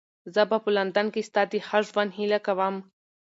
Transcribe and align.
زه 0.33 0.41
به 0.49 0.57
په 0.63 0.69
لندن 0.77 1.07
کې 1.13 1.21
ستا 1.29 1.41
د 1.51 1.53
ښه 1.67 1.79
ژوند 1.87 2.11
هیله 2.17 2.39
کوم. 2.47 2.75